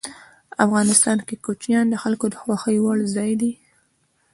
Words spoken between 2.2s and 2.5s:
د